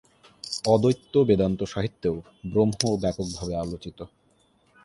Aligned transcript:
অদ্বৈত 0.65 1.13
বেদান্ত 1.27 1.59
সাহিত্যেও 1.63 2.15
ব্রহ্ম 2.45 2.81
ব্যাপকভাবে 3.01 3.53
আলোচিত। 3.55 3.99